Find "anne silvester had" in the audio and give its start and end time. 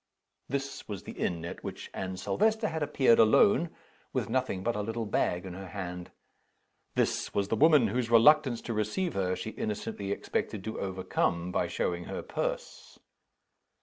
1.93-2.81